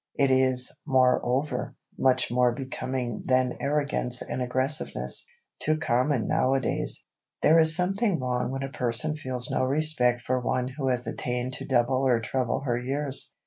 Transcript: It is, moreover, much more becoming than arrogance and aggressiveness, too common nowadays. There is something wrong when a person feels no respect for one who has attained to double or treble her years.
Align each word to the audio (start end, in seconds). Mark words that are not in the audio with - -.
It 0.15 0.31
is, 0.31 0.75
moreover, 0.83 1.75
much 1.95 2.31
more 2.31 2.51
becoming 2.53 3.21
than 3.23 3.57
arrogance 3.59 4.23
and 4.23 4.41
aggressiveness, 4.41 5.27
too 5.59 5.77
common 5.77 6.27
nowadays. 6.27 7.05
There 7.43 7.59
is 7.59 7.75
something 7.75 8.19
wrong 8.19 8.49
when 8.49 8.63
a 8.63 8.69
person 8.71 9.15
feels 9.15 9.51
no 9.51 9.63
respect 9.63 10.23
for 10.25 10.39
one 10.39 10.69
who 10.69 10.87
has 10.87 11.05
attained 11.05 11.53
to 11.53 11.67
double 11.67 12.01
or 12.07 12.19
treble 12.19 12.61
her 12.61 12.79
years. 12.79 13.35